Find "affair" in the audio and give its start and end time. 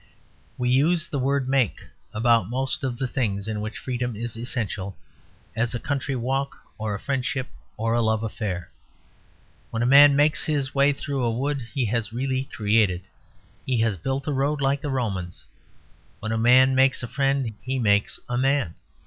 8.23-8.71